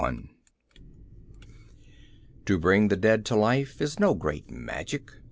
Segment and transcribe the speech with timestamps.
[0.03, 0.15] I
[2.47, 5.11] To bring the dead to life Is no great magic.